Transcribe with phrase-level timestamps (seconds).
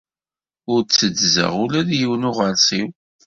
[0.71, 2.87] Ur tteddzeɣ ula d yiwen n uɣersiw.